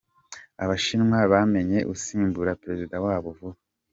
Abashinwa 0.63 1.17
bamenye 1.33 1.79
uzasimbura 1.93 2.57
Perezida 2.61 2.95
wabo 3.05 3.27
vuba 3.37 3.59